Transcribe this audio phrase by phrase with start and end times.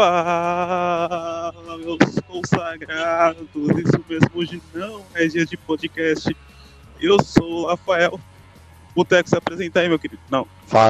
[0.00, 6.34] Fala, meus consagrados, isso mesmo, hoje não é dia de podcast.
[6.98, 8.18] Eu sou o Rafael.
[8.96, 10.22] Boteco, se apresenta aí, meu querido.
[10.30, 10.46] Não.
[10.66, 10.88] Fala,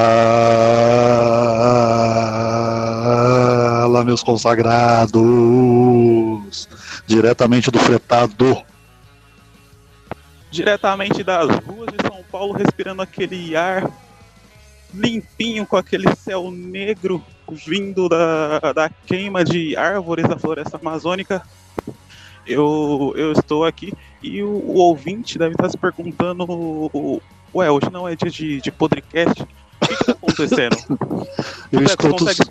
[4.05, 5.19] meus consagrados,
[7.05, 8.63] diretamente do fretado.
[10.53, 13.91] Diretamente das ruas de São Paulo, respirando aquele ar
[14.95, 21.43] limpinho com aquele céu negro vindo da, da queima de árvores da floresta amazônica.
[22.47, 27.21] Eu, eu estou aqui e o, o ouvinte deve estar se perguntando:
[27.55, 29.43] Ué, hoje não é dia de, de podcast?
[29.43, 30.77] O que está acontecendo?
[31.73, 32.51] eu, estou consegue...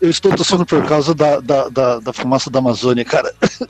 [0.00, 3.32] eu estou tossindo por causa da, da, da, da fumaça da Amazônia, cara.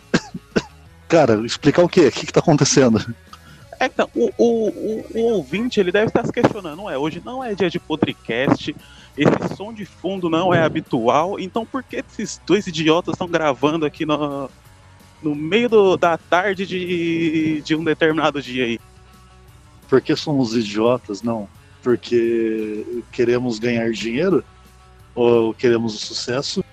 [1.09, 2.09] Cara, explicar o quê?
[2.09, 2.99] O que está acontecendo?
[3.79, 6.97] É, então, o, o, o, o, ouvinte ele deve estar se questionando, não é?
[6.97, 8.75] Hoje não é dia de podcast,
[9.17, 13.85] esse som de fundo não é habitual, então por que esses dois idiotas estão gravando
[13.85, 14.51] aqui no,
[15.23, 18.81] no meio do, da tarde de, de um determinado dia aí?
[19.89, 21.49] Porque somos idiotas, não?
[21.83, 24.43] Porque queremos ganhar dinheiro?
[25.15, 26.65] Ou queremos o sucesso?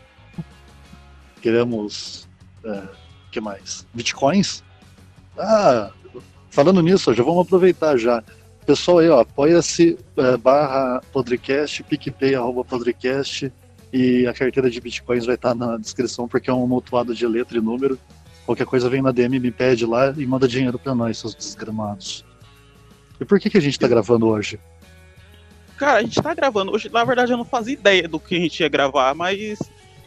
[1.41, 2.27] Queremos.
[2.65, 2.83] É,
[3.31, 3.85] que mais?
[3.93, 4.63] Bitcoins?
[5.37, 5.91] Ah,
[6.53, 8.23] Falando nisso, já vamos aproveitar já.
[8.63, 13.51] Pessoal aí, ó, apoia-se é, barra podcast, picpay, arroba podcast,
[13.91, 17.57] e a carteira de bitcoins vai estar na descrição, porque é um mutuado de letra
[17.57, 17.97] e número.
[18.45, 22.23] Qualquer coisa vem na DM, me pede lá e manda dinheiro para nós, seus desgramados.
[23.19, 24.59] E por que, que a gente tá gravando hoje?
[25.75, 26.87] Cara, a gente tá gravando hoje.
[26.87, 29.57] Na verdade, eu não fazia ideia do que a gente ia gravar, mas.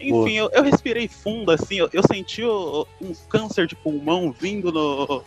[0.00, 4.70] Enfim, eu, eu, respirei fundo, assim, eu, eu senti o, um câncer de pulmão vindo
[4.70, 5.24] no,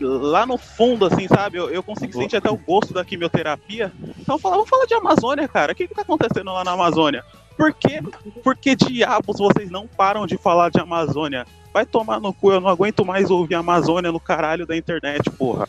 [0.00, 1.58] lá no fundo, assim, sabe?
[1.58, 3.92] Eu, eu consigo sentir até o gosto da quimioterapia.
[4.18, 5.72] Então eu falava, vamos falar de Amazônia, cara.
[5.72, 7.24] O que, que tá acontecendo lá na Amazônia?
[7.56, 8.02] Por que,
[8.42, 11.46] por que diabos vocês não param de falar de Amazônia?
[11.72, 15.68] Vai tomar no cu, eu não aguento mais ouvir Amazônia no caralho da internet, porra.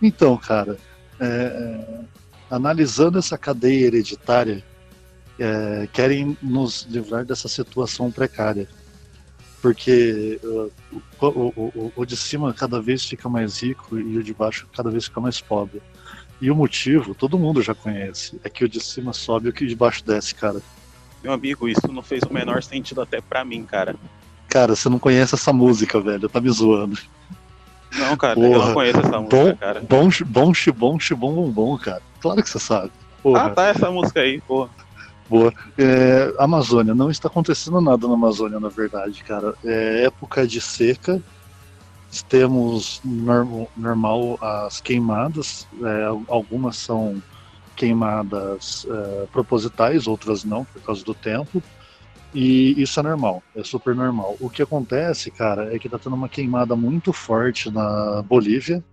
[0.00, 0.76] Então, cara,
[1.20, 2.00] é, é
[2.50, 4.62] analisando essa cadeia hereditária,
[5.38, 8.68] é, querem nos livrar dessa situação precária
[9.62, 10.72] porque uh,
[11.20, 14.90] o, o, o, de cima cada vez fica mais rico e o de baixo cada
[14.90, 15.80] vez fica mais pobre.
[16.40, 19.52] E o motivo, todo mundo já conhece, é que o de cima sobe e o
[19.52, 20.60] que de baixo desce, cara.
[21.22, 23.94] Meu amigo, isso não fez o menor sentido até pra mim, cara.
[24.48, 26.98] Cara, você não conhece essa música, velho, tá me zoando.
[27.96, 29.80] Não, cara, Porra, eu não conheço essa música, bom, cara.
[29.80, 32.02] Bom, bom, bom, bom, bom, bom, cara.
[32.20, 32.90] Claro que você sabe.
[33.22, 33.44] Porra.
[33.44, 34.70] Ah, tá, essa música aí, porra.
[35.32, 35.50] Boa.
[35.78, 39.54] É, Amazônia, não está acontecendo nada na Amazônia, na verdade, cara.
[39.64, 41.22] É época de seca,
[42.28, 47.22] temos norm, normal as queimadas, é, algumas são
[47.74, 51.62] queimadas é, propositais, outras não, por causa do tempo.
[52.34, 54.36] E isso é normal, é super normal.
[54.38, 58.84] O que acontece, cara, é que tá tendo uma queimada muito forte na Bolívia,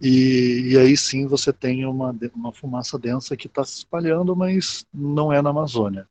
[0.00, 4.86] e, e, aí sim você tem uma, uma fumaça densa que está se espalhando, mas
[4.92, 6.06] não é na Amazônia.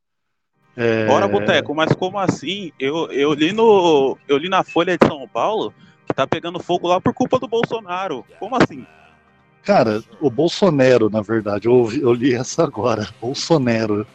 [0.76, 1.06] É...
[1.06, 2.70] Bora, Boteco, mas como assim?
[2.78, 5.74] Eu, eu, li no, eu li na Folha de São Paulo
[6.06, 8.24] que tá pegando fogo lá por culpa do Bolsonaro.
[8.38, 8.86] Como assim?
[9.62, 13.08] Cara, o Bolsonaro, na verdade, eu, eu li essa agora.
[13.20, 14.06] Bolsonaro.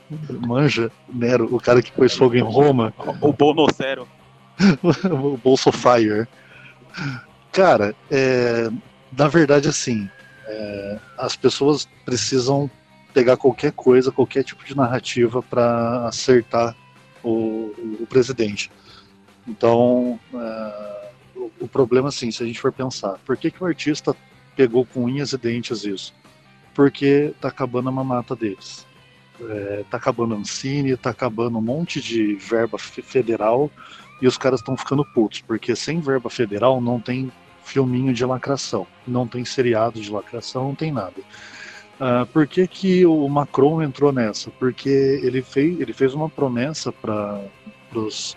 [0.48, 2.94] Manja, Nero, o cara que pôs fogo em Roma.
[3.22, 4.08] O Bolnocero.
[4.82, 6.28] o Bolsofire.
[7.52, 8.70] Cara, é,
[9.18, 10.10] na verdade, assim,
[10.46, 12.70] é, as pessoas precisam
[13.14, 16.76] pegar qualquer coisa, qualquer tipo de narrativa para acertar
[17.24, 17.72] o,
[18.02, 18.72] o, presidente.
[19.48, 23.68] Então, é, o, o, problema, assim, se a gente for pensar, por que, que o
[23.68, 24.16] artista
[24.56, 26.14] pegou com unhas e dentes isso?
[26.74, 28.86] Porque tá acabando a mamata deles.
[29.40, 33.70] É, tá acabando a Ancine, tá acabando um monte de verba federal
[34.22, 37.32] e os caras estão ficando putos, porque sem verba federal não tem
[37.64, 38.86] filminho de lacração.
[39.08, 41.22] Não tem seriado de lacração, não tem nada.
[42.00, 44.50] Uh, por que, que o Macron entrou nessa?
[44.52, 44.90] Porque
[45.24, 47.40] ele fez, ele fez uma promessa para
[47.96, 48.36] os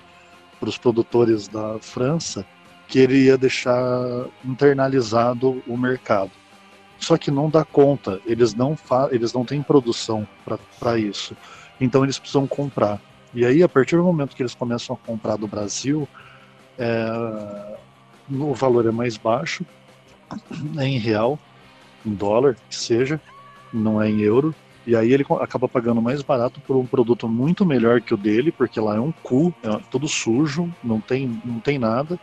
[0.81, 2.45] produtores da França
[2.89, 6.31] que ele ia deixar internalizado o mercado.
[6.99, 8.77] Só que não dá conta, eles não,
[9.11, 10.27] eles não têm produção
[10.79, 11.37] para isso.
[11.81, 13.01] Então eles precisam comprar.
[13.35, 16.09] E aí, a partir do momento que eles começam a comprar do Brasil,
[16.79, 17.77] é,
[18.31, 19.65] o valor é mais baixo,
[20.79, 21.39] é em real,
[22.05, 23.21] em dólar, que seja,
[23.73, 24.55] não é em euro.
[24.87, 28.53] E aí ele acaba pagando mais barato por um produto muito melhor que o dele,
[28.53, 32.19] porque lá é um cu, é tudo sujo, não tem, não tem nada.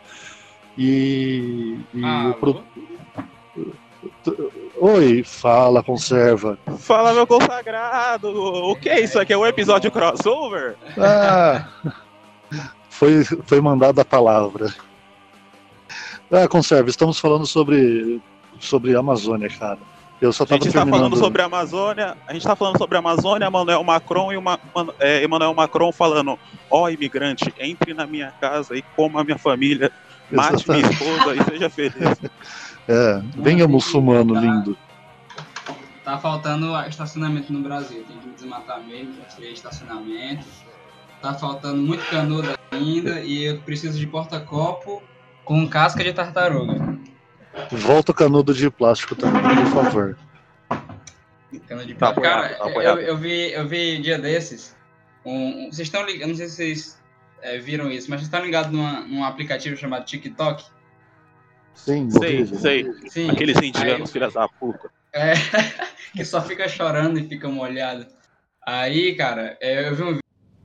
[0.76, 2.64] E, e ah, o, pro,
[4.76, 6.58] Oi, fala, conserva.
[6.78, 8.28] Fala, meu consagrado.
[8.28, 9.32] O que é isso aqui?
[9.32, 10.76] É um episódio crossover?
[10.98, 11.68] Ah,
[12.88, 14.74] foi, foi mandada a palavra.
[16.30, 18.20] Ah, conserva, estamos falando sobre,
[18.58, 19.78] sobre a Amazônia, cara.
[20.20, 21.00] Eu só tava a gente está terminando...
[21.00, 24.58] falando sobre a Amazônia, a gente está falando sobre a Amazônia, Emmanuel Macron e uma,
[24.98, 26.38] é, Emmanuel Macron falando:
[26.70, 29.90] ó, oh, imigrante, entre na minha casa e coma a minha família,
[30.30, 31.94] mate minha esposa e seja feliz.
[32.86, 34.76] É, venha muçulmano lindo.
[36.04, 40.44] Tá faltando estacionamento no Brasil, tem que desmatar mesmo, construir estacionamento.
[41.22, 45.02] Tá faltando muito canudo ainda e eu preciso de porta-copo
[45.44, 46.98] com casca de tartaruga.
[47.70, 50.18] Volta o canudo de plástico também, por favor.
[51.68, 52.22] Canudo de plástico.
[52.22, 54.74] Tá Cara, tá eu, eu, vi, eu vi dia desses.
[55.24, 57.02] Um, um, vocês estão ligados, não sei se vocês
[57.42, 60.64] é, viram isso, mas vocês estão ligados num aplicativo chamado TikTok?
[61.74, 62.92] Sim, sei, sei.
[63.08, 63.30] Sim.
[63.30, 64.90] Aqueles indianos, filhas da puta.
[65.12, 65.34] É,
[66.14, 68.06] que só fica chorando e fica molhado.
[68.66, 70.18] Aí, cara, é, eu vi um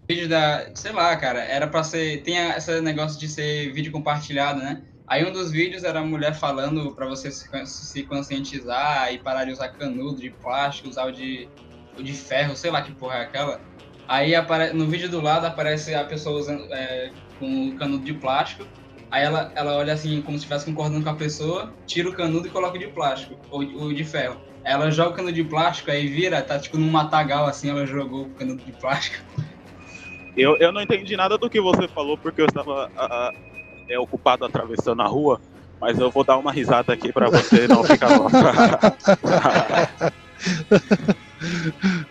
[0.09, 0.65] vídeo da.
[0.73, 2.23] Sei lá, cara, era pra ser.
[2.23, 4.81] Tem esse negócio de ser vídeo compartilhado, né?
[5.07, 9.45] Aí um dos vídeos era a mulher falando para você se, se, conscientizar e parar
[9.45, 11.47] de usar canudo de plástico, usar o de,
[11.97, 13.61] o de ferro, sei lá que porra é aquela.
[14.07, 14.73] Aí apare...
[14.73, 18.67] no vídeo do lado aparece a pessoa usando é, com o canudo de plástico.
[19.09, 22.45] Aí ela, ela olha assim, como se estivesse concordando com a pessoa, tira o canudo
[22.45, 24.39] e coloca o de plástico, ou o de ferro.
[24.63, 28.25] Ela joga o canudo de plástico, aí vira, tá tipo num matagal assim, ela jogou
[28.25, 29.23] o canudo de plástico.
[30.37, 33.33] Eu, eu não entendi nada do que você falou, porque eu estava a, a,
[33.87, 35.41] é, ocupado atravessando a rua,
[35.79, 38.09] mas eu vou dar uma risada aqui para você não ficar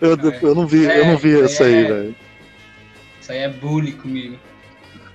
[0.01, 2.15] eu, eu não vi, é, eu não vi é, isso aí, é, velho.
[3.21, 4.37] Isso aí é bullying comigo.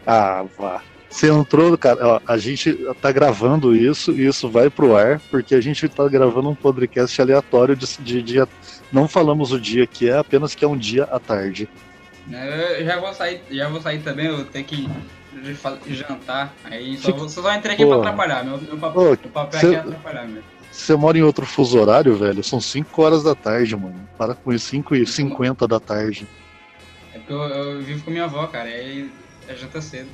[0.07, 0.83] Ah, vá.
[1.09, 5.55] Você entrou, cara, ó, a gente tá gravando isso e isso vai pro ar, porque
[5.55, 8.49] a gente tá gravando um podcast aleatório de, de dia.
[8.93, 11.69] Não falamos o dia que é, apenas que é um dia à tarde.
[12.31, 14.88] Eu já vou sair, já vou sair também, eu tenho que
[15.88, 16.55] jantar.
[16.65, 17.29] Aí só, Fica...
[17.29, 17.91] só entrei aqui Pô.
[17.91, 18.44] pra atrapalhar.
[18.44, 19.67] Meu, meu, papel, meu papel cê...
[19.67, 20.55] aqui é atrapalhar mesmo.
[20.71, 22.43] Você mora em outro fuso horário, velho?
[22.43, 24.09] São 5 horas da tarde, mano.
[24.19, 26.26] Para com isso, 5 e 50 da tarde.
[27.12, 28.69] É porque eu, eu, vivo com minha avó, cara.
[28.69, 29.09] Aí
[29.47, 30.09] é janta cedo.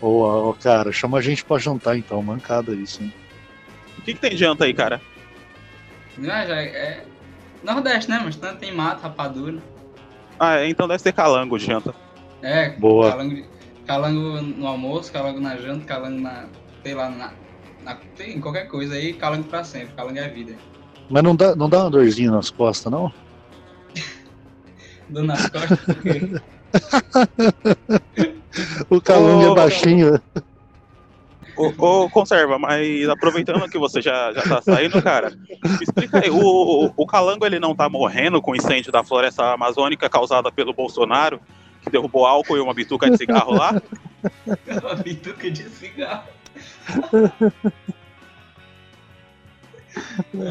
[0.00, 2.20] Ô, oh, oh, cara, chama a gente pra jantar então.
[2.20, 3.14] Mancada isso, hein?
[3.96, 5.00] O que, que tem janta aí, cara?
[6.18, 7.04] Não, já é.
[7.62, 8.20] Nordeste, né?
[8.22, 9.58] Mas tanto tem mato, rapadura.
[10.38, 11.94] Ah, é, então deve ser calango de janta.
[12.42, 13.10] É, Boa.
[13.10, 13.44] Calango,
[13.86, 16.46] calango no almoço, calango na janta, calango na.
[16.82, 17.32] sei lá, na,
[17.82, 20.54] na, tem qualquer coisa aí, calango pra sempre, calango é a vida.
[21.08, 23.12] Mas não dá, não dá uma dorzinha nas costas, não?
[25.08, 26.40] Dor nas costas por quê?
[28.90, 30.20] o calango oh, é baixinho.
[31.56, 35.32] Ô, ô, conserva, mas aproveitando que você já, já tá saindo, cara,
[35.80, 40.08] explica aí, o, o, calango ele não tá morrendo com o incêndio da floresta amazônica
[40.08, 41.40] causada pelo Bolsonaro,
[41.82, 43.80] que derrubou álcool e uma bituca de cigarro lá?
[44.82, 46.28] uma bituca de cigarro.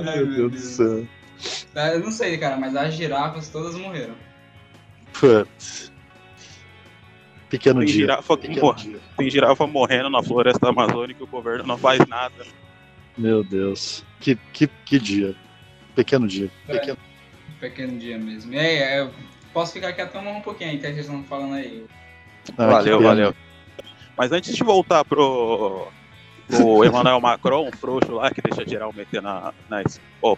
[0.05, 1.07] Ai, meu, Deus do céu.
[1.75, 4.15] Eu não sei, cara, mas as girafas todas morreram.
[5.13, 5.92] Putz.
[7.53, 7.95] Pequeno tem dia.
[7.97, 8.99] Girafa, Pequeno dia.
[9.15, 12.43] Tem girafa morrendo na floresta amazônica e o governo não faz nada.
[13.15, 14.03] Meu Deus.
[14.19, 15.35] Que, que, que dia.
[15.93, 16.49] Pequeno dia.
[16.67, 16.97] É, pequeno...
[17.59, 18.51] pequeno dia mesmo.
[18.51, 19.11] E aí, eu
[19.53, 21.85] posso ficar aqui até um pouquinho aí, que vocês estão falando aí.
[22.57, 23.35] Ah, valeu, valeu.
[24.17, 25.89] Mas antes de voltar pro,
[26.47, 29.53] pro Emmanuel Macron, um frouxo lá que deixa geral meter na.
[29.69, 29.83] na
[30.23, 30.35] oh,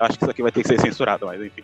[0.00, 1.62] acho que isso aqui vai ter que ser censurado, mas enfim.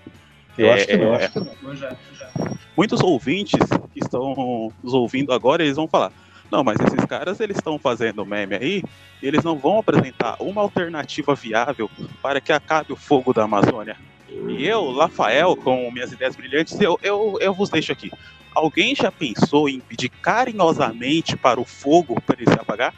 [0.57, 1.77] Eu é, acho que não, acho que não.
[1.77, 2.31] Já, já.
[2.77, 3.61] Muitos ouvintes
[3.93, 6.13] que estão nos ouvindo agora, eles vão falar:
[6.51, 8.83] não, mas esses caras eles estão fazendo meme aí,
[9.23, 11.91] e eles não vão apresentar uma alternativa viável
[12.23, 13.97] para que acabe o fogo da Amazônia.
[14.29, 18.11] E eu, Rafael, com minhas ideias brilhantes, eu, eu, eu vos deixo aqui.
[18.55, 22.95] Alguém já pensou em pedir carinhosamente para o fogo para ele se apagar?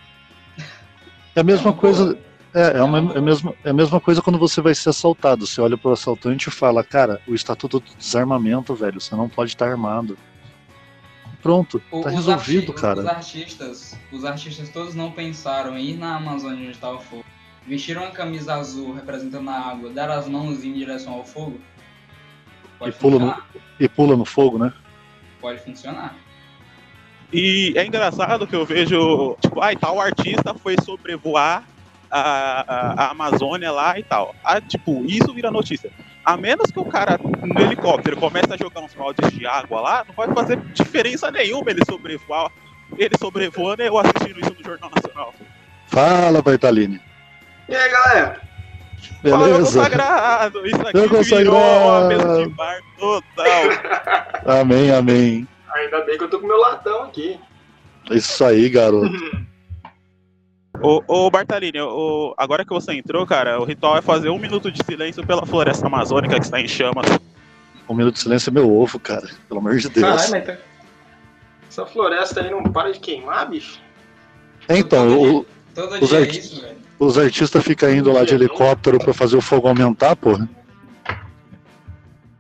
[1.35, 2.19] É a mesma coisa.
[2.57, 5.47] É, é, uma, é, a mesma, é a mesma coisa quando você vai ser assaltado.
[5.47, 9.51] Você olha pro assaltante e fala, cara, o estatuto do desarmamento, velho, você não pode
[9.51, 10.17] estar armado.
[11.43, 13.01] Pronto, o, tá resolvido, cara.
[13.01, 17.27] Os artistas, os artistas todos não pensaram em ir na Amazônia onde estava o fogo.
[17.67, 21.61] Vestiram uma camisa azul representando a água, deram as mãos em direção ao fogo.
[22.81, 23.43] e pula, no,
[23.79, 24.73] e pula no fogo, né?
[25.43, 26.17] Pode funcionar.
[27.31, 31.63] E é engraçado que eu vejo, tipo, ai, tal artista foi sobrevoar
[32.11, 34.35] a, a, a, Amazônia lá e tal.
[34.45, 35.91] Ah, tipo, isso vira notícia.
[36.25, 40.05] A menos que o cara no helicóptero comece a jogar uns baldes de água lá,
[40.07, 42.51] não vai fazer diferença nenhuma ele sobrevoar,
[42.99, 45.35] ele sobrevoando e eu assistindo isso no Jornal Nacional.
[45.87, 47.01] Fala, Bertalini.
[47.69, 48.41] E aí, galera?
[49.23, 49.59] Fala, Beleza.
[49.61, 50.67] consagrado!
[50.67, 51.57] Isso aqui virou consagrado.
[51.57, 54.61] uma mesa de bar total.
[54.61, 55.49] Amém, amém.
[55.75, 57.39] Ainda bem que eu tô com meu latão aqui.
[58.11, 59.11] Isso aí, garoto.
[60.83, 64.71] Ô, ô Bartalini, ô, agora que você entrou, cara, o ritual é fazer um minuto
[64.71, 67.07] de silêncio pela floresta amazônica que está em chamas.
[67.89, 69.29] Um minuto de silêncio é meu ovo, cara.
[69.49, 70.07] Pelo amor de Deus.
[70.07, 70.57] Caralho, mas tá...
[71.69, 73.81] Essa floresta aí não para de queimar, bicho?
[74.69, 76.77] Então, o- Todo Os dia é isso, velho.
[76.99, 80.49] os artistas ficam indo lá de helicóptero pra fazer o fogo aumentar, porra.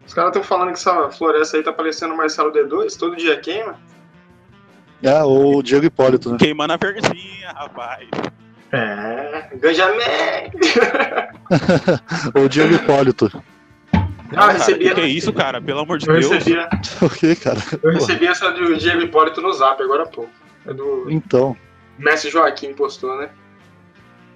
[0.06, 3.38] Os caras estão falando que essa floresta aí tá parecendo o Marcelo D2, todo dia
[3.38, 3.78] queima.
[5.04, 6.38] Ah, ou o Diego Hipólito, né?
[6.38, 8.08] Queimando a verdinha, rapaz.
[8.72, 9.50] É!
[12.34, 13.30] Ou o Diego Hipólito.
[14.32, 15.60] Ah, cara, recebi, que, que é isso, cara?
[15.62, 16.32] Pelo amor de eu Deus.
[16.32, 16.56] recebi,
[17.02, 17.58] O que, cara?
[17.72, 17.92] eu Porra.
[17.94, 20.30] recebi essa do Diego Hipólito no zap agora há pouco.
[20.66, 21.56] É do Então.
[21.98, 23.28] Mestre Joaquim postou, né?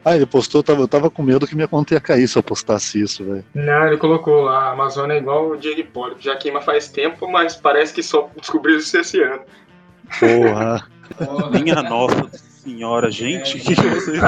[0.04, 2.38] Ah, ele postou, eu tava, eu tava com medo que minha conta ia cair se
[2.38, 3.44] eu postasse isso, velho.
[3.54, 7.28] Não, ele colocou lá, a Amazônia é igual o Diego Hipólito, já queima faz tempo,
[7.30, 9.42] mas parece que só descobriu isso esse ano.
[10.18, 10.88] Porra.
[11.18, 11.50] Porra.
[11.50, 13.60] Minha nossa senhora, gente, É.
[13.60, 14.20] que vocês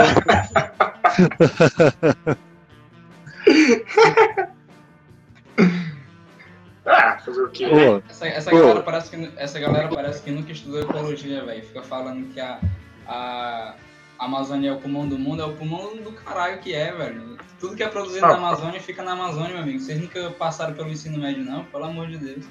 [6.85, 7.69] Ah, fazer o quê?
[7.69, 11.65] Pô, Essa, essa, galera parece que, essa galera parece que nunca estudou ecologia, velho.
[11.65, 12.59] Fica falando que a,
[13.07, 13.75] a
[14.19, 17.37] Amazônia é o pulmão do mundo, é o pulmão do caralho que é, velho.
[17.61, 18.31] Tudo que é produzido Ah.
[18.31, 19.79] na Amazônia fica na Amazônia, meu amigo.
[19.79, 21.65] Vocês nunca passaram pelo ensino médio, não?
[21.67, 22.45] Pelo amor de Deus.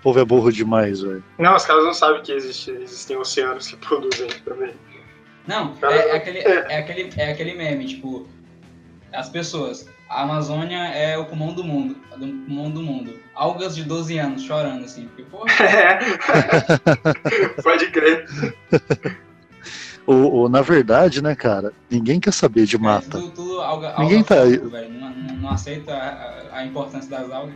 [0.00, 1.22] O povo é burro demais, velho.
[1.38, 4.74] Não, os caras não sabem que existe, existem oceanos que produzem também.
[5.46, 6.66] Não, é, é aquele, é.
[6.70, 8.26] é, aquele, é aquele meme, tipo,
[9.12, 9.88] as pessoas.
[10.08, 11.96] A Amazônia é o pulmão do mundo.
[12.16, 13.20] Do pulmão do mundo.
[13.34, 15.06] Algas de 12 anos chorando, assim.
[15.06, 15.46] Porque, porra,
[17.62, 18.26] Pode crer.
[20.06, 23.10] O, o- na verdade, né, cara, ninguém quer saber de é mata.
[23.10, 24.56] tudo, tudo alga, Ninguém alga tá aí.
[24.58, 24.92] fogo, velho.
[24.94, 27.54] Não, não- aceita a- a importância das algas.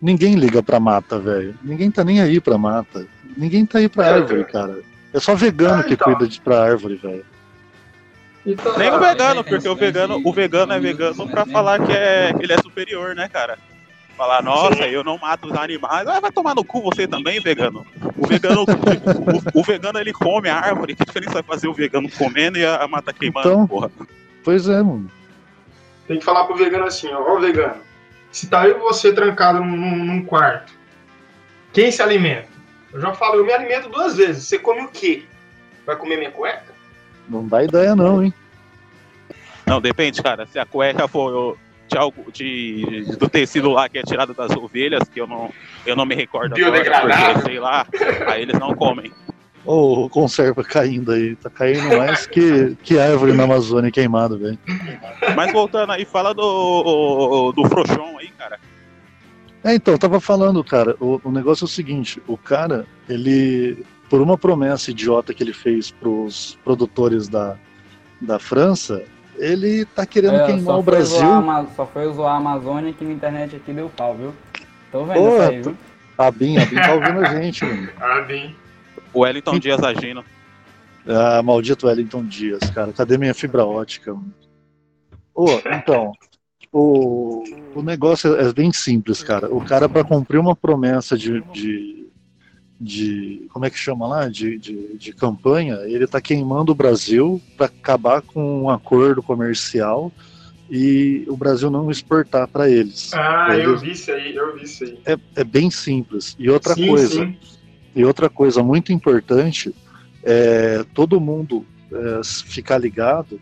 [0.00, 1.54] Ninguém liga pra mata, velho.
[1.62, 3.06] Ninguém tá nem aí pra mata.
[3.36, 4.78] Ninguém tá aí pra É, árvore, cara.
[5.12, 6.06] É só vegano Ah, que então.
[6.12, 7.24] cuida de pra árvore, velho.
[8.46, 11.80] Então, Nem o Ah, vegano, tem porque o vegano, o vegano é vegano pra falar
[11.84, 13.58] que, é, que ele é superior, né, cara?
[14.16, 16.06] Falar, nossa, eu não mato os animais.
[16.08, 17.86] Ah, vai tomar no cu você também, vegano.
[18.16, 20.94] O vegano, o, o vegano ele come a árvore.
[20.94, 23.66] Que diferença vai fazer o vegano comendo e a, a mata queimando, Então.
[23.66, 23.90] porra?
[24.44, 25.10] Pois é, mano.
[26.08, 27.74] Tem que falar pro vegano assim, ó, ó vegano,
[28.30, 30.72] se tá eu e você trancado num, num- quarto,
[31.72, 32.48] quem se alimenta?
[32.92, 34.44] Eu já falo, eu me alimento duas vezes.
[34.44, 35.24] Você come o quê?
[35.84, 36.72] Vai comer minha cueca?
[37.28, 38.32] Não dá ideia, não, hein?
[39.66, 40.46] Não, depende, cara.
[40.46, 41.58] Se a cueca for
[41.88, 45.50] de algo de, do tecido lá que é tirado das ovelhas, que eu não,
[45.84, 47.86] eu não me recordo agora, porque, sei lá,
[48.26, 49.12] aí eles não comem.
[49.64, 51.36] Ô, o conserva caindo aí.
[51.36, 54.58] Tá caindo mais que, que árvore na Amazônia queimada, velho.
[55.36, 58.58] Mas voltando aí, fala do, do Frouxon aí, cara.
[59.62, 63.84] É, então, eu tava falando, cara, o, o negócio é o seguinte, o cara, ele,
[64.08, 67.56] por uma promessa idiota que ele fez pros produtores da,
[68.20, 69.02] da França,
[69.36, 71.18] ele tá querendo É, queimar o Brasil.
[71.18, 74.32] zoar a só foi zoar a Amazônia que na internet aqui deu pau, viu?
[74.90, 75.76] Tô vendo Porra, isso aí, viu?
[76.16, 77.88] A Bin, a Bin tá ouvindo a gente, mano.
[78.00, 78.56] Ah, bem.
[79.12, 80.24] O Wellington Dias agindo.
[81.06, 82.92] Ah, maldito Wellington Dias, cara.
[82.92, 84.14] Cadê minha fibra ótica?
[85.34, 86.12] Ô, então,
[86.72, 87.42] o,
[87.74, 89.52] o negócio é bem simples, cara.
[89.52, 92.06] O cara, para cumprir uma promessa de, de,
[92.80, 94.28] de- Como é que chama lá?
[94.28, 100.12] De, de, de campanha, ele tá queimando o Brasil para acabar com um acordo comercial
[100.70, 103.12] e o Brasil não exportar para eles.
[103.14, 104.98] Ah, eu vi isso aí, eu vi isso aí.
[105.06, 106.36] É, é bem simples.
[106.38, 107.24] E outra sim, coisa.
[107.24, 107.38] sim.
[107.94, 109.74] E outra coisa muito importante
[110.22, 113.40] é todo mundo é, ficar ligado,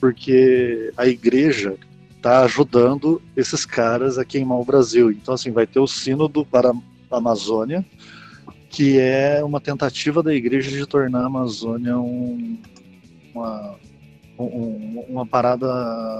[0.00, 1.76] porque a igreja
[2.16, 5.10] está ajudando esses caras a queimar o Brasil.
[5.10, 6.70] Então, assim, vai ter o sínodo para
[7.10, 7.84] a Amazônia,
[8.70, 12.58] que é uma tentativa da igreja de tornar a Amazônia um-
[13.34, 13.74] uma,
[14.38, 15.66] um- uma parada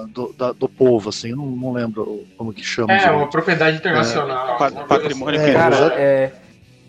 [0.09, 2.93] do, da- do povo, assim, eu não, não lembro como que chama.
[2.93, 4.57] É, uma propriedade internacional.
[4.57, 5.51] Coisa patrimônio assim.
[5.51, 5.95] É, exato.
[5.97, 6.33] é.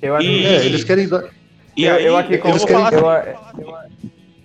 [0.01, 1.23] Eu aqui, E- É, eles querem dar.
[1.77, 3.75] E eu, aí, eu aqui como falar eu, assim, eu-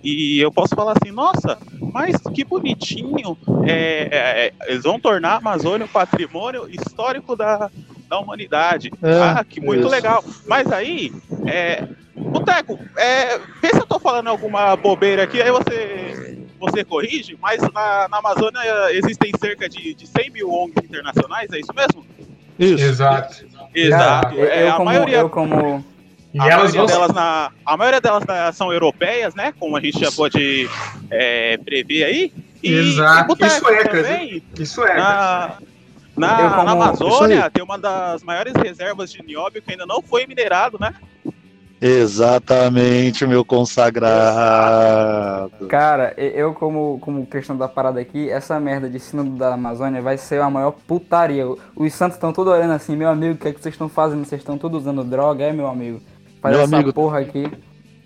[0.03, 1.57] e eu posso falar assim, nossa,
[1.93, 3.37] mas que bonitinho.
[3.65, 7.69] é, é, é, eles vão tornar a Amazônia um patrimônio histórico da,
[8.09, 8.89] da humanidade.
[9.01, 9.89] É, ah, que muito isso.
[9.89, 10.25] legal.
[10.47, 11.13] Mas aí,
[11.47, 11.83] é,
[12.15, 17.61] Boteco, é, vê se eu tô falando alguma bobeira aqui, aí você, você corrige, mas
[17.61, 22.05] na, na Amazônia existem cerca de, de 100 mil ONGs internacionais, é isso mesmo?
[22.59, 22.83] Isso.
[22.83, 23.50] Exato.
[23.73, 24.35] Exato.
[24.35, 25.85] eu, é, eu a como, maioria eu como
[26.33, 29.53] E A elas maioria, vão delas na, a maioria delas na- são europeias, né?
[29.59, 30.69] Como a gente já pode
[31.09, 32.33] é, prever aí.
[32.63, 33.35] E, Exato.
[33.39, 34.43] e E suecas, também.
[34.59, 34.95] Isso é.
[34.97, 35.51] Na,
[36.15, 40.25] na, como- na Amazônia tem uma das maiores reservas de nióbio que ainda não foi
[40.27, 40.93] minerado, né?
[41.81, 44.11] Exatamente, meu consagrado.
[45.67, 50.15] Cara, eu como, como questão da parada aqui, essa merda de sínodo da Amazônia vai
[50.17, 51.45] ser a maior putaria.
[51.75, 54.23] Os santos estão todos olhando assim, meu amigo, o que é que vocês estão fazendo?
[54.23, 55.99] Vocês estão todos usando droga, é meu amigo?
[56.39, 57.51] Faz Meu essa amigo, porra aqui.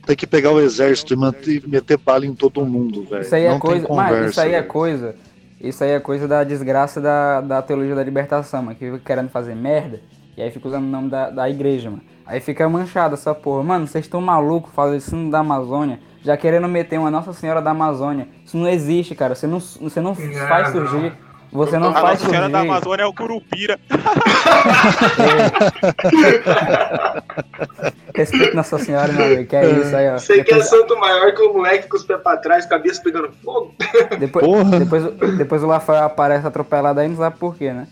[0.05, 3.24] Tem que pegar o exército e manter- meter bala em todo mundo, velho.
[3.24, 3.88] Isso aí Não é coisa.
[3.88, 4.67] tem Mas isso aí é velho.
[4.67, 5.15] coisa.
[5.60, 8.77] Isso aí é coisa da desgraça da, da teologia da libertação, mano.
[8.77, 10.00] Que fica querendo fazer merda.
[10.38, 12.03] E aí fica usando o nome da, da igreja, mano.
[12.25, 13.63] Aí fica manchada essa porra.
[13.63, 16.00] Mano, vocês estão malucos falecendo da Amazônia.
[16.24, 18.27] Já querendo meter uma Nossa Senhora da Amazônia.
[18.44, 19.36] Isso não existe, cara.
[19.36, 20.88] Você não, você não Não, faz não.
[20.88, 21.13] surgir.
[21.51, 22.32] Você não A faz Nossa surgir.
[22.32, 23.79] Senhora da Amazônia é o Curupira.
[28.15, 29.46] Respeito Nossa Senhora, meu amigo.
[29.46, 30.17] Que é isso aí, ó.
[30.17, 33.01] Sei que é Depois, santo maior que o moleque com os pés pra trás, cabeça
[33.03, 33.74] pegando fogo.
[34.20, 34.79] depois, Porra.
[34.79, 35.03] depois,
[35.38, 37.88] depois o Lafael aparece atropelado aí, não sabe por quê, né?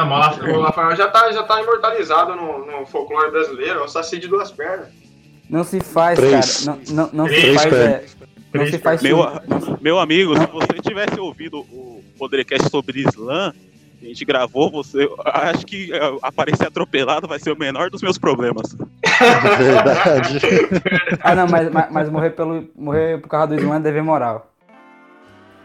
[0.00, 4.18] Não, mas o já tá, já tá imortalizado no, no folclore brasileiro, é o saci
[4.18, 4.88] de duas pernas.
[5.48, 6.64] Não se faz, Três.
[6.64, 6.78] cara.
[6.88, 7.72] Não, não, não se Três faz.
[7.74, 8.04] É,
[8.54, 9.18] não se faz Meu,
[9.80, 13.52] meu amigo, se você tivesse ouvido o podcast sobre Islã,
[13.98, 18.00] que a gente gravou, você acho que eh, aparecer atropelado vai ser o menor dos
[18.00, 18.74] meus problemas.
[19.58, 20.40] Verdade.
[21.22, 24.49] Ah, não, mas, mas, mas morrer, pelo, morrer por causa do Islã é dever moral.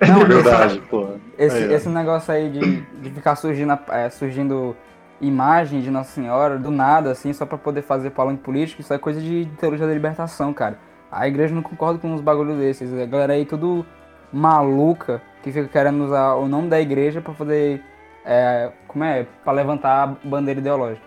[0.02, 1.08] Não, esse, Verdade, pô.
[1.38, 1.76] esse, Aí, ó.
[1.76, 4.76] esse negócio aí de, de ficar surgindo, é, surgindo
[5.22, 8.98] imagem de Nossa Senhora do nada, assim, só pra poder fazer palanque político, isso é
[8.98, 10.78] coisa de teologia da libertação, cara.
[11.12, 12.94] A igreja não concorda com uns bagulho desses.
[12.94, 13.86] A galera aí tudo
[14.34, 17.82] maluca que fica querendo usar o nome da igreja pra poder.
[18.26, 19.26] É, como é?
[19.44, 21.06] Pra levantar a bandeira ideológica.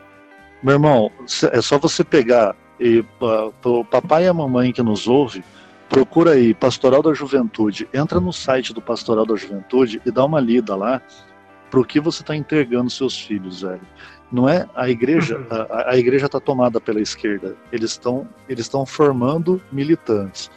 [0.62, 1.10] Meu irmão,
[1.52, 5.44] é só você pegar e uh, pro papai e a mamãe que nos ouve,
[5.88, 10.40] procura aí Pastoral da Juventude, entra no site do Pastoral da Juventude e dá uma
[10.40, 11.00] lida lá
[11.70, 13.80] pro que você está entregando seus filhos, velho.
[14.30, 17.56] Não é a igreja, a, a igreja está tomada pela esquerda.
[17.72, 20.50] Eles estão eles estão formando militantes.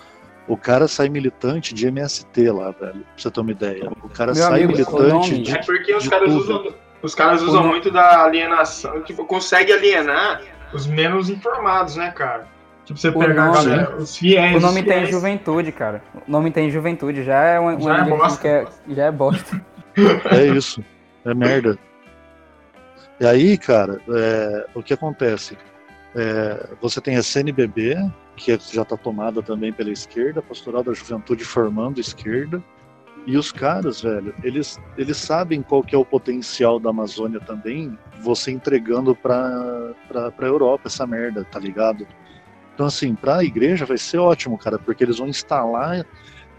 [0.48, 3.02] O cara sai militante de MST lá, velho.
[3.02, 3.90] Pra você ter uma ideia.
[4.04, 6.42] O cara Meu sai amigo, o militante de É porque os caras tudo.
[6.42, 6.76] usam.
[7.02, 12.48] Os caras O usam muito da alienação, tipo, consegue alienar os menos informados, né, cara?
[12.94, 14.56] Tipo, você O pegar a nome- galera, os fiéis.
[14.58, 15.10] O nome os tem fiéis.
[15.10, 16.04] juventude, cara.
[16.28, 18.42] O nome tem juventude, já é uma, Já é uma bosta.
[18.42, 19.66] que é, já é bosta.
[20.32, 20.84] É isso.
[21.26, 21.78] É merda.
[23.20, 25.58] E aí, cara, é, o que acontece?
[26.16, 27.96] É, você tem a CNBB,
[28.36, 32.64] que é- já está tomada também pela esquerda, Pastoral da Juventude formando esquerda.
[33.28, 37.96] E os caras, velho, eles, eles sabem qual que é o potencial da Amazônia também,
[38.20, 42.08] você entregando pra, pra, pra Europa essa merda, tá ligado?
[42.74, 46.06] Então, assim, pra igreja vai ser ótimo, cara, porque eles vão instalar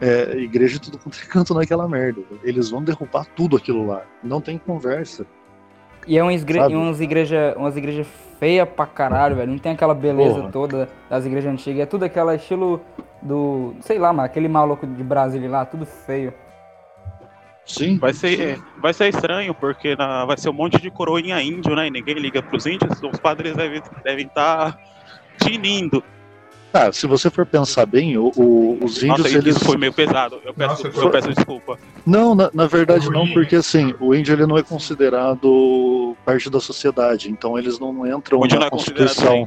[0.01, 2.21] é, igreja tudo quanto é canto naquela merda.
[2.43, 4.03] Eles vão derrubar tudo aquilo lá.
[4.23, 5.25] Não tem conversa.
[6.07, 8.05] E é umas, igre umas igrejas umas igreja
[8.39, 9.53] feias pra caralho, velho.
[9.53, 10.51] Não tem aquela beleza Porra.
[10.51, 11.83] toda das igrejas antigas.
[11.83, 12.81] É tudo aquela estilo
[13.23, 13.75] do.
[13.81, 16.35] Sei lá, mano, aquele maluco de Brasília lá, tudo feio.
[17.65, 17.97] Sim.
[17.99, 21.87] Vai ser, vai ser estranho, porque na- vai ser um monte de coroinha índio, né?
[21.87, 24.77] E ninguém liga pros índios, os padres devem estar devem tá
[25.45, 26.03] tinindo.
[26.75, 29.57] Ah, se você for pensar bem, o- o- os índios, Nossa, eles.
[29.57, 30.41] isso foi meio pesado.
[30.43, 31.79] Eu peço, Nossa, eu foi- peço desculpa.
[32.07, 36.61] Não, na, na verdade não, porque assim, o índio ele não é considerado parte da
[36.61, 39.47] sociedade, então eles não entram Onde na não é considerado Constituição.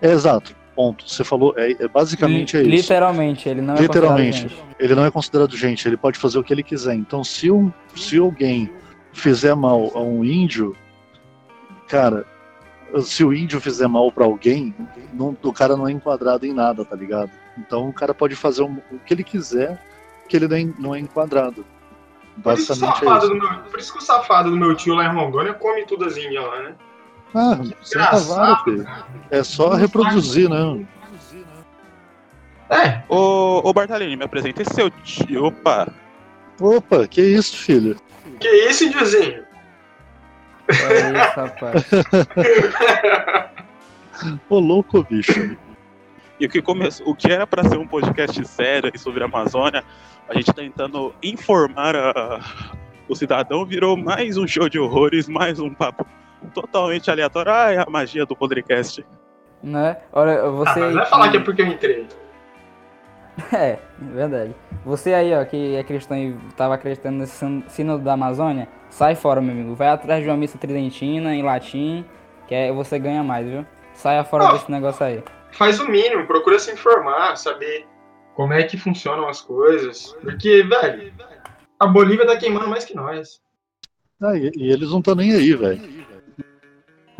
[0.00, 1.06] É, exato, ponto.
[1.06, 2.84] Você falou, é, é basicamente é Li- isso.
[2.84, 4.40] Literalmente, ele não é Literalmente.
[4.44, 4.76] considerado gente.
[4.82, 6.94] Ele não é considerado gente, ele pode fazer o que ele quiser.
[6.94, 8.70] Então, se, um, se alguém
[9.12, 10.74] fizer mal a um índio,
[11.86, 12.24] cara,
[13.02, 14.74] se o índio fizer mal pra alguém,
[15.12, 17.30] não- o cara não é enquadrado em nada, tá ligado?
[17.58, 19.78] Então, o cara pode fazer o, o que ele quiser,
[20.28, 21.64] que ele não é, não é enquadrado.
[22.42, 23.28] Por isso, que o Basicamente é safado isso.
[23.28, 26.04] do meu, por isso que o safado do meu tio lá em Rondônia come tudo
[26.06, 26.74] as índias lá, né?
[27.34, 28.86] Ah, senta a vara, filho.
[29.30, 30.86] É só reproduzir, né?
[32.68, 35.44] É, Ô, ô Bartalini, me apresenta esse seu tio.
[35.46, 35.88] Opa!
[36.60, 37.96] Opa, que isso, filho?
[38.38, 39.42] que isso, índiozinho?
[40.70, 41.84] É isso, rapaz.
[44.48, 45.56] Ô, louco, bicho.
[46.38, 49.84] E o que, começou, o que era para ser um podcast sério sobre a Amazônia,
[50.28, 52.40] a gente tentando informar a-
[53.08, 56.06] o cidadão, virou mais um show de horrores, mais um papo
[56.54, 57.52] totalmente aleatório.
[57.52, 59.04] Ah, é a magia do podcast.
[59.62, 59.98] né?
[60.12, 60.80] Olha, Ah, você.
[60.80, 62.06] mas vai falar que é porque eu entrei.
[63.52, 64.54] É, verdade.
[64.84, 69.14] Você aí, ó, que é cristão e tava acreditando nesse sin- sínodo da Amazônia, sai
[69.14, 69.74] fora, meu amigo.
[69.74, 72.04] Vai atrás de uma missa tridentina em latim,
[72.48, 73.66] que aí você ganha mais, viu?
[73.94, 74.52] Saia fora Ah.
[74.52, 75.22] desse negócio aí.
[75.52, 77.84] Faz o mínimo, procura se informar, saber
[78.34, 80.16] como é que funcionam as coisas.
[80.22, 81.12] Porque, velho,
[81.78, 83.40] a Bolívia tá queimando mais que nós.
[84.22, 85.99] Ah, e, e eles não estão nem aí, velho.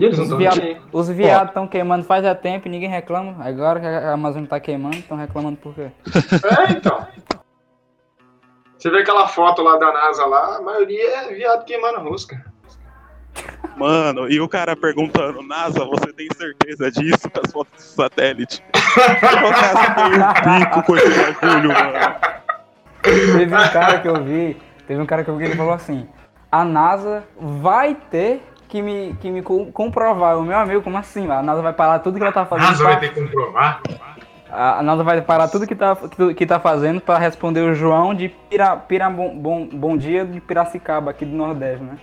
[0.00, 0.80] E eles não Os estão viados nem aí.
[0.90, 3.36] os viados estão queimando faz é tempo e ninguém reclama.
[3.44, 5.90] Agora que a Amazônia tá queimando, estão reclamando por quê?
[6.58, 7.06] É, então.
[8.78, 12.42] Você vê aquela foto lá da NASA lá, a maioria é viado queimando rosca.
[13.76, 18.64] Mano, e o cara perguntando, NASA, você tem certeza disso com as fotos do satélite?
[18.96, 21.92] O NASA tem um pico com esse bagulho, mano.
[23.02, 25.74] Teve um cara que eu vi, teve um cara que eu vi que ele falou
[25.74, 26.08] assim:
[26.50, 30.38] a NASA vai ter que me, que me co- comprovar.
[30.38, 31.28] O meu amigo, como assim?
[31.30, 32.68] A NASA vai parar tudo que ela tá fazendo.
[32.70, 33.82] NASA vai pra- ter que comprovar.
[34.50, 37.74] A a NASA vai parar tudo que tá, que, que tá fazendo pra responder o
[37.74, 41.98] João de Pira, Pira bom, bom, bom Dia de Piracicaba, aqui do Nordeste, né?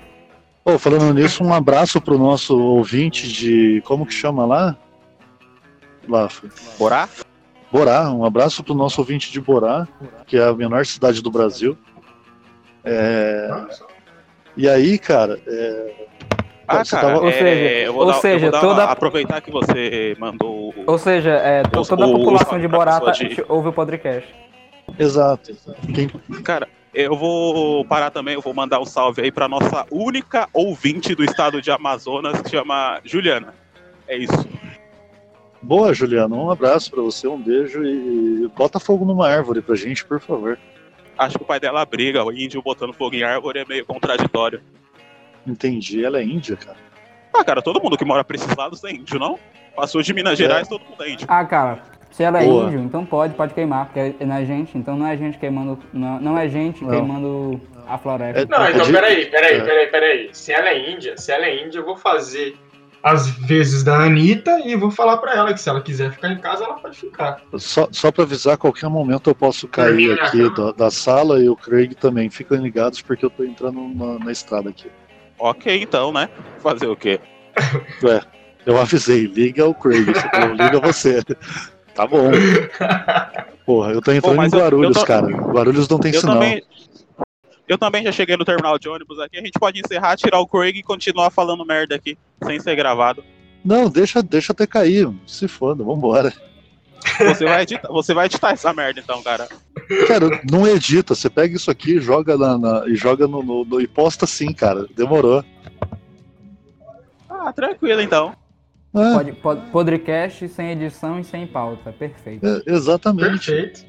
[0.63, 3.81] Pô, falando nisso, um abraço pro nosso ouvinte de.
[3.85, 4.75] Como que chama lá?
[6.07, 6.27] Lá,
[6.77, 7.07] Borá?
[7.71, 8.09] Borá.
[8.11, 9.87] Um abraço pro nosso ouvinte de Borá,
[10.25, 11.77] que é a menor cidade do Brasil.
[12.83, 13.49] É,
[14.55, 16.06] e aí, cara, é,
[16.67, 18.59] Ah, Você cara, tava- Ou é, seja- eu vou ou dar- eu seja, vou dar
[18.61, 22.67] toda- aproveitar que você mandou o- Ou seja, é, Os- toda a população os- de
[22.69, 24.35] pessoa de- ouve o podcast.
[24.99, 25.55] exato.
[25.95, 26.09] Quem,
[26.43, 31.15] Cara, eu vou parar também, eu vou mandar um salve aí pra nossa única ouvinte
[31.15, 33.53] do estado de Amazonas, que chama Juliana.
[34.07, 34.47] É isso.
[35.61, 36.35] Boa, Juliana.
[36.35, 40.57] Um abraço pra você, um beijo e bota fogo numa árvore pra gente, por favor.
[41.17, 44.61] Acho que o pai dela briga, o índio botando fogo em árvore é meio contraditório.
[45.47, 46.03] Entendi.
[46.03, 46.77] Ela é índia, cara.
[47.33, 49.39] Ah, cara, todo mundo que mora pra esses lados é índio, não?
[49.75, 51.27] Passou de Minas Gerais, todo mundo é índio.
[51.29, 51.79] Ah, cara,
[52.09, 52.65] se ela é Boa.
[52.65, 56.19] índio, então pode, pode queimar, porque não é gente, então não é gente queimando, não,
[56.19, 56.89] não é gente Não.
[56.89, 58.41] queimando a floresta.
[58.41, 59.61] É- Não, então de- peraí, peraí, é.
[59.61, 60.29] peraí, peraí.
[60.33, 62.57] Se ela é índia, se ela é índia, eu vou fazer
[63.03, 66.39] as vezes da Anitta e vou falar pra ela que se ela quiser ficar em
[66.39, 67.39] casa, ela pode ficar.
[67.57, 71.39] Só, só pra avisar, a qualquer momento eu posso cair a aqui da, da sala
[71.39, 72.29] e o Craig também.
[72.31, 74.89] Fiquem ligados porque eu tô entrando na, na estrada aqui.
[75.39, 76.29] Ok, então, né?
[76.59, 77.19] Fazer o quê?
[78.03, 78.21] Ué,
[78.65, 80.05] eu avisei, liga o Craig,
[80.39, 81.21] não liga você.
[81.93, 82.29] Tá bom.
[83.65, 85.27] Porra, eu tô entrando mas em eu- Guarulhos, eu tô- cara.
[85.27, 86.35] Guarulhos não tem Eu sinal.
[86.35, 86.61] também.
[87.67, 89.37] Eu também já cheguei no terminal de ônibus aqui.
[89.37, 93.23] A gente pode encerrar, tirar o Craig e continuar falando merda aqui, sem ser gravado.
[93.65, 95.09] Não, deixa, deixa até cair.
[95.25, 96.31] Se foda, vambora.
[97.19, 99.47] Você vai editar, você vai editar essa merda então, cara.
[100.07, 101.15] Cara, não edita.
[101.15, 104.53] Você pega isso aqui joga na, na- e joga no, no- no- e posta sim,
[104.53, 104.85] cara.
[104.95, 105.43] Demorou.
[107.29, 108.35] Ah, tranquilo então.
[108.95, 112.45] É, Pode, pod- podcast sem edição e sem pauta, perfeito.
[112.45, 113.51] é, exatamente.
[113.51, 113.85] Perfeito.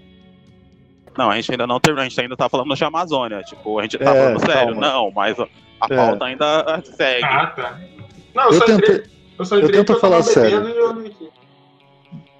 [1.17, 3.43] Não, a gente ainda não terminou, a gente ainda tá falando de Amazônia.
[3.43, 4.55] Tipo, a gente tá É, falando sério.
[4.75, 4.81] calma.
[4.81, 5.45] Não, mas a,
[5.81, 5.97] a É.
[5.97, 7.25] pauta ainda segue.
[7.25, 7.81] Ah, tá.
[8.35, 9.11] Não, eu, Eu só tentei- entrei.
[9.39, 10.69] Eu só eu entrei tento porque falar sério.
[10.69, 11.33] e eu.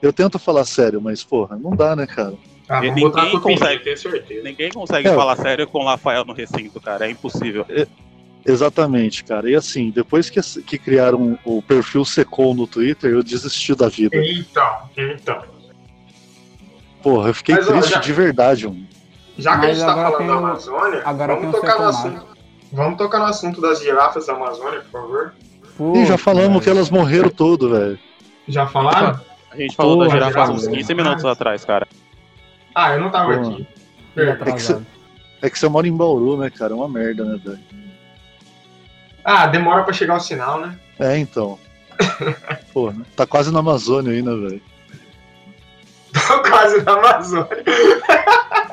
[0.01, 2.35] Eu tento falar sério, mas porra, não dá, né, cara?
[2.69, 3.83] Ah, ninguém consegue.
[3.83, 4.43] tenho certeza.
[4.45, 5.15] Ninguém consegue É.
[5.15, 7.07] falar sério com o Rafael no recinto, cara.
[7.07, 7.65] É impossível.
[8.47, 9.51] Exatamente, cara.
[9.51, 14.17] E assim, depois que, que criaram o perfil Secom no Twitter, eu desisti da vida.
[14.17, 15.43] Então, então.
[17.03, 18.87] Porra, eu fiquei Mas, triste já- de verdade, mano.
[19.37, 22.27] Já que a gente tá falando tem da Amazônia, agora vamos tocar no assunto.
[22.73, 25.33] Vamos tocar no assunto das girafas da Amazônia, por favor.
[25.97, 27.99] Ih, já falamos que elas morreram tudo, velho.
[28.49, 29.21] Já falaram?
[29.51, 30.77] A gente falou da girafa há uns girafa.
[30.77, 31.87] 15 minutos atrás, cara.
[32.75, 33.41] Ah, eu não tava Porra.
[33.53, 33.57] aqui.
[33.57, 33.67] velho,
[34.15, 34.35] Perdão.
[34.35, 34.87] atrasado.
[35.41, 36.73] É que você mora em Bauru, né, cara?
[36.73, 37.59] É uma merda, né, velho?
[39.25, 40.79] Ah, demora pra chegar o sinal, né?
[40.99, 41.59] É, então.
[42.73, 44.63] Porra, tá quase na Amazônia ainda, velho.
[46.27, 47.49] Tô quase na Amazônia.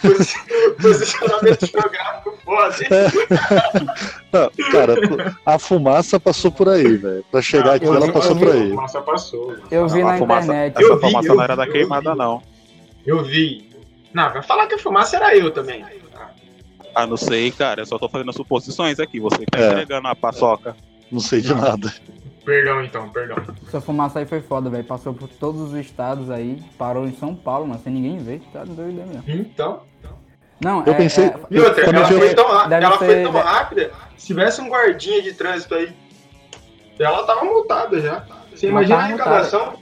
[0.00, 2.76] Posi- Posicionamento geográfico foda.
[2.82, 2.88] hein?
[4.32, 4.94] Não, cara,
[5.46, 7.24] a fumaça passou por aí, velho.
[7.30, 8.68] Pra chegar Ah, aqui, ela vi- passou vi- por aí.
[8.72, 9.56] Nossa, passou.
[9.70, 10.74] Eu vi Não, a na fumaça- internet.
[10.76, 12.18] Essa Eu vi, fumaça eu não era vi, da eu queimada, vi.
[12.18, 12.42] não.
[13.06, 13.70] Eu vi.
[14.12, 15.84] Não, vai falar que a fumaça era eu também.
[16.94, 17.80] Ah, não sei, cara.
[17.82, 19.18] Eu só tô fazendo suposições aqui.
[19.18, 19.70] Você tá É.
[19.70, 20.76] entregando a paçoca.
[21.10, 21.92] Não sei de nada.
[22.44, 23.36] Perdão então, perdão.
[23.66, 24.82] Essa fumaça aí foi foda, velho.
[24.84, 28.42] Passou por todos os estados aí, parou em São Paulo, mas sem ninguém ver.
[28.52, 29.22] Tá doido é mesmo.
[29.28, 29.82] Então.
[30.60, 33.32] Não, Eu é, pensei- é- E outra, ela eu foi tão, ela ser- foi tão
[33.32, 33.90] rápida.
[34.16, 35.92] Se tivesse um guardinha de trânsito aí,
[36.98, 38.24] ela tava multada já.
[38.54, 39.30] Você imagina a multada.
[39.30, 39.74] arrecadação?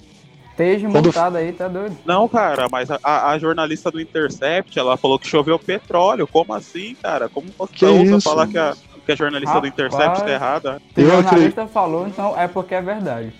[0.50, 1.96] esteja Quando- montado aí, tá doido.
[2.04, 6.26] Não, cara, mas a, a- jornalista do Intercept, ela falou que choveu petróleo.
[6.26, 7.30] Como assim, cara?
[7.30, 8.20] Como você Que isso?
[8.20, 8.74] falar que a,
[9.10, 9.72] que a jornalista do Rapaz.
[9.72, 10.82] Intercept tá errada?
[10.94, 13.32] Se o Eu jornalista falou, então é porque é verdade.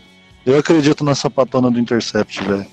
[0.44, 2.66] Eu acredito na sapatona do Intercept, velho.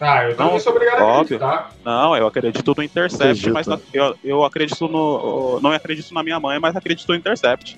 [0.00, 1.36] Ah, eu também Não, sou obrigado a óbvio.
[1.36, 1.70] acreditar.
[1.84, 3.52] Não, eu acredito no Intercept, Acredita.
[3.52, 5.58] mas na- eu, eu acredito no.
[5.60, 7.76] Não acredito na minha mãe, mas acredito no Intercept.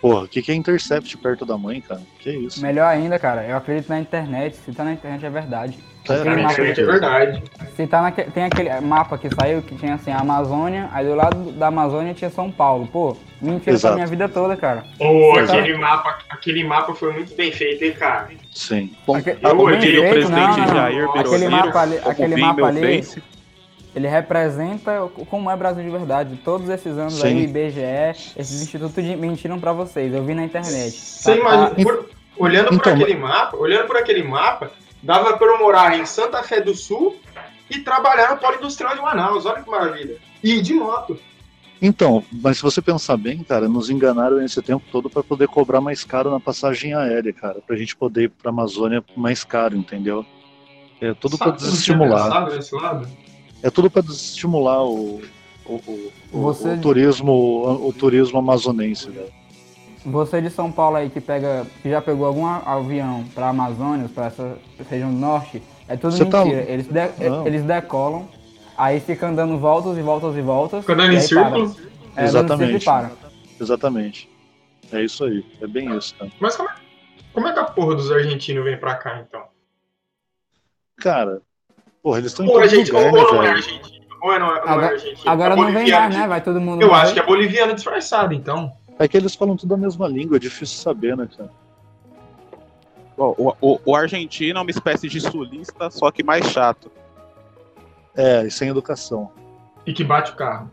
[0.00, 2.00] Porra, o que, que é Intercept perto da mãe, cara?
[2.20, 2.60] Que isso?
[2.62, 4.56] Melhor ainda, cara, eu acredito na internet.
[4.56, 5.78] Se tá na internet é verdade.
[6.08, 7.42] É, mapa- Realmente é verdade.
[7.74, 11.14] Se tá naque- tem aquele mapa que saiu que tinha assim a Amazônia, aí do
[11.16, 12.86] lado da Amazônia tinha São Paulo.
[12.86, 14.84] Pô, mentira pra minha vida toda, cara.
[15.00, 18.28] Ô, Você tá- aquele, mapa, aquele mapa foi muito bem feito, hein, cara?
[18.52, 18.92] Sim.
[19.04, 20.94] Bom, Aque- bem diria o feito, presidente não, não, Jair.
[21.12, 23.22] Birociro, Aquele mapa ali- aquele mapa ali- Face,
[23.96, 26.38] Ele representa como é Brasil de verdade.
[26.44, 27.28] Todos esses anos Sim.
[27.28, 30.12] aí, o IBGE, esses institutos de- mentiram pra vocês.
[30.12, 30.90] Eu vi na internet.
[30.92, 34.70] Você Tá- imagina, tá- por- olhando por Então, aquele mapa, olhando por aquele mapa,
[35.02, 37.16] dava para eu morar em Santa Fé do Sul
[37.70, 39.46] e trabalhar no Polo Industrial de Manaus.
[39.46, 40.16] Olha que maravilha.
[40.44, 41.18] E de moto.
[41.80, 45.80] Então, mas se você pensar bem, cara, nos enganaram esse tempo todo pra poder cobrar
[45.80, 50.24] mais caro na passagem aérea, cara, pra gente poder ir pra Amazônia mais caro, entendeu?
[51.00, 52.24] É tudo Sabe tinha desestimular.
[52.24, 53.08] pensado nesse lado?
[53.62, 55.20] É tudo pra desestimular o,
[55.64, 59.32] o, o- Você- o turismo, o, o turismo amazonense, velho.
[60.04, 64.26] Você de São Paulo aí que pega, que já pegou algum avião pra Amazônia, pra
[64.26, 64.56] essa
[64.88, 66.62] região do norte, é tudo Você tá- mentira.
[66.70, 68.28] Eles, de- eles decolam,
[68.78, 70.80] aí ficam dando voltas e voltas e voltas.
[70.82, 71.74] Fica andando e em círculo.
[71.74, 71.86] para.
[72.24, 72.84] É, dando Exatamente.
[72.84, 73.10] para.
[73.60, 74.30] Exatamente.
[74.92, 75.44] É isso aí.
[75.60, 76.26] É bem isso, tá?
[76.38, 76.74] Mas como é,
[77.32, 79.42] como é que a porra dos argentinos vem pra cá, então?
[80.96, 81.42] Cara,
[82.06, 84.06] porra, eles estão em Ou, argentino, lugar, ou né, é argentino?
[84.22, 85.20] Ou é não, não é Agora- argentino?
[85.30, 86.28] Agora é não vem mais, né?
[86.28, 86.80] Vai todo mundo.
[86.80, 88.72] Eu acho que é boliviano disfarçado, então.
[88.96, 91.50] É que eles falam tudo a mesma língua, é difícil saber, né, cara?
[93.18, 96.92] ó, o, o- o argentino é uma espécie de sulista, só que mais chato.
[98.16, 99.32] É, e sem educação.
[99.84, 100.70] E que bate o carro.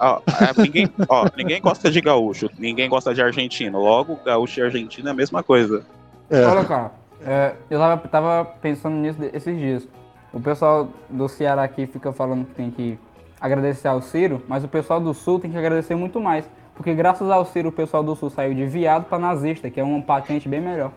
[0.00, 3.78] Ó, é, ninguém, ó, ninguém gosta de gaúcho, ninguém gosta de argentino.
[3.80, 5.84] Logo, gaúcho e argentino é a mesma coisa.
[6.30, 6.92] É, Olha, cara,
[7.26, 9.88] é, eu tava, tava pensando nisso esses dias.
[10.32, 12.98] O pessoal do Ceará aqui fica falando que tem que
[13.40, 16.48] agradecer ao Ciro, mas o pessoal do Sul tem que agradecer muito mais.
[16.74, 19.84] Porque graças ao Ciro, o pessoal do Sul saiu de viado pra nazista, que é
[19.84, 20.90] uma patente bem melhor.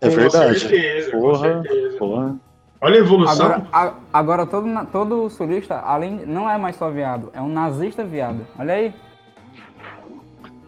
[0.00, 0.58] é Com verdade.
[0.60, 1.98] certeza, com Porra, certeza.
[1.98, 2.36] porra.
[2.80, 3.46] Olha a evolução.
[3.46, 8.04] Agora, a- agora todo, todo sulista, além não é mais só viado, é um nazista
[8.04, 8.46] viado.
[8.58, 8.94] Olha aí.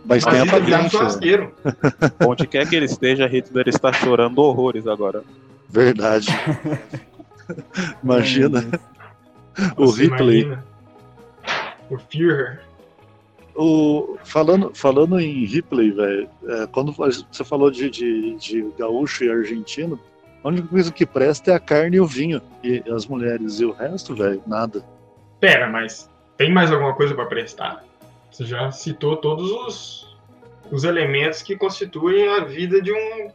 [0.07, 0.90] Mas tem a velho.
[0.90, 1.53] churrasqueiro.
[2.27, 5.23] Onde quer que ele esteja, Hitler está chorando horrores agora.
[5.69, 6.29] Verdade.
[8.03, 8.64] Imagina
[9.77, 10.42] o Ripley.
[10.42, 10.64] imagina.
[11.90, 12.61] O Führer.
[13.55, 19.31] O, falando, falando em Ripley, velho, é, quando você falou de, de, de gaúcho e
[19.31, 19.99] argentino,
[20.45, 22.42] a única coisa que presta é a carne e o vinho.
[22.62, 23.61] E as mulheres.
[23.61, 24.85] E o resto, velho, nada.
[25.40, 27.83] Pera, mas tem mais alguma coisa pra prestar?
[28.37, 30.14] Você já citou todos os,
[30.70, 33.31] os elementos que constituem a vida de um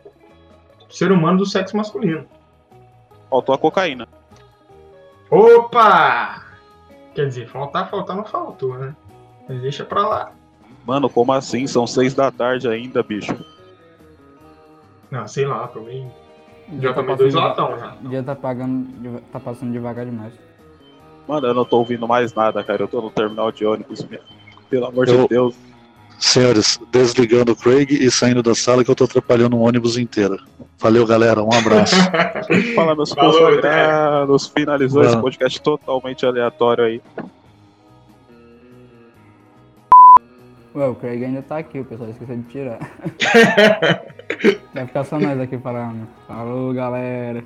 [0.91, 2.27] ser humano do sexo masculino.
[3.27, 4.07] Faltou a cocaína.
[5.27, 6.43] Opa!
[7.15, 8.95] Quer dizer, faltar, faltar não faltou, né?
[9.49, 10.31] Mas deixa pra lá.
[10.85, 11.65] Mano, como assim?
[11.65, 13.35] São seis da tarde ainda, bicho.
[15.09, 16.05] Não, sei lá, tomei.
[16.73, 17.95] Já dia tá tomei dois passando- latão já.
[18.03, 20.33] O dia tá pagando, tá passando devagar demais.
[21.27, 22.83] Mano, eu não tô ouvindo mais nada, cara.
[22.83, 24.05] Eu tô no terminal de ônibus.
[24.05, 24.21] meu.
[24.71, 25.55] Pelo amor Eu- de Deus.
[26.17, 30.37] Senhores, desligando o Craig e saindo da sala que eu tô atrapalhando um ônibus inteiro.
[30.79, 31.41] Valeu, galera.
[31.43, 31.95] Um abraço.
[32.75, 34.47] Fala nos Falou, consagrados.
[34.55, 35.23] Finalizou esse Mano.
[35.23, 37.01] podcast totalmente aleatório aí.
[40.75, 42.79] Ué, o Craig ainda tá aqui, o pessoal esqueceu de tirar.
[44.73, 46.07] Vai ficar só nós aqui falando.
[46.27, 47.43] Falou, galera.